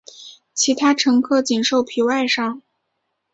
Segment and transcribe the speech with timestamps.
[0.55, 2.63] 其他乘客仅受皮外伤。